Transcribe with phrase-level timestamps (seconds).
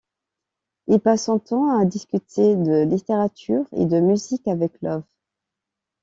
[0.87, 5.03] Il passe son temps à discuter de littérature et de musique avec Love.